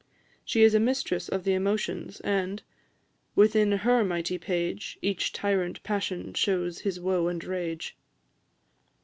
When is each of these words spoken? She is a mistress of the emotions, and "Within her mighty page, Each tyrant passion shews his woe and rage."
She 0.43 0.63
is 0.63 0.73
a 0.73 0.79
mistress 0.79 1.29
of 1.29 1.43
the 1.43 1.53
emotions, 1.53 2.21
and 2.21 2.63
"Within 3.35 3.71
her 3.71 4.03
mighty 4.03 4.39
page, 4.39 4.97
Each 5.03 5.31
tyrant 5.31 5.83
passion 5.83 6.33
shews 6.33 6.79
his 6.79 6.99
woe 6.99 7.27
and 7.27 7.43
rage." 7.43 7.95